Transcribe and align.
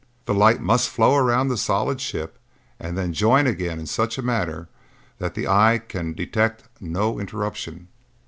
The 0.25 0.33
light 0.33 0.59
must 0.59 0.89
flow 0.89 1.15
around 1.15 1.49
the 1.49 1.57
solid 1.57 2.01
ship 2.01 2.39
and 2.79 2.97
then 2.97 3.13
join 3.13 3.45
again 3.45 3.79
in 3.79 3.85
such 3.85 4.17
a 4.17 4.23
manner 4.23 4.67
that 5.19 5.35
the 5.35 5.47
eye 5.47 5.79
can 5.87 6.13
detect 6.13 6.67
no 6.79 7.19
interruption." 7.19 7.87